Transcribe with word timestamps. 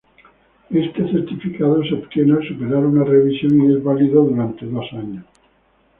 Este 0.71 1.07
certificado 1.11 1.83
se 1.83 1.93
obtiene 1.93 2.33
al 2.33 2.47
superar 2.47 2.83
una 2.83 3.03
revisión 3.03 3.61
y 3.69 3.75
es 3.75 3.83
válido 3.83 4.23
durante 4.23 4.65
dos 4.65 4.91
años. 4.93 5.23